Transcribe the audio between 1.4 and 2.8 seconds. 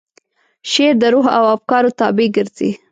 افکارو تابع ګرځي.